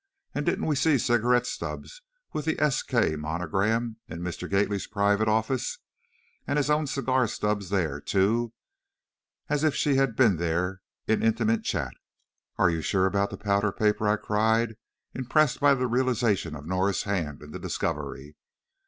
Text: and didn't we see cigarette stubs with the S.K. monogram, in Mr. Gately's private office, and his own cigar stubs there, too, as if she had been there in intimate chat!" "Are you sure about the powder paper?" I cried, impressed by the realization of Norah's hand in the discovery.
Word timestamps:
and 0.33 0.47
didn't 0.47 0.65
we 0.65 0.75
see 0.75 0.97
cigarette 0.97 1.45
stubs 1.45 2.01
with 2.33 2.45
the 2.45 2.57
S.K. 2.59 3.15
monogram, 3.17 3.97
in 4.07 4.17
Mr. 4.21 4.49
Gately's 4.49 4.87
private 4.87 5.27
office, 5.27 5.77
and 6.47 6.57
his 6.57 6.71
own 6.71 6.87
cigar 6.87 7.27
stubs 7.27 7.69
there, 7.69 8.01
too, 8.01 8.51
as 9.47 9.63
if 9.63 9.75
she 9.75 9.97
had 9.97 10.15
been 10.15 10.37
there 10.37 10.81
in 11.05 11.21
intimate 11.21 11.63
chat!" 11.63 11.93
"Are 12.57 12.71
you 12.71 12.81
sure 12.81 13.05
about 13.05 13.29
the 13.29 13.37
powder 13.37 13.71
paper?" 13.71 14.07
I 14.07 14.15
cried, 14.15 14.75
impressed 15.13 15.59
by 15.59 15.75
the 15.75 15.85
realization 15.85 16.55
of 16.55 16.65
Norah's 16.65 17.03
hand 17.03 17.43
in 17.43 17.51
the 17.51 17.59
discovery. 17.59 18.35